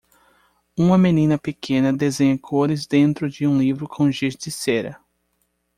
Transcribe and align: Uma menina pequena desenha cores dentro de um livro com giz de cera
Uma 0.75 0.97
menina 0.97 1.37
pequena 1.37 1.93
desenha 1.93 2.35
cores 2.35 2.87
dentro 2.87 3.29
de 3.29 3.45
um 3.45 3.59
livro 3.59 3.87
com 3.87 4.09
giz 4.09 4.35
de 4.35 4.49
cera 4.49 4.99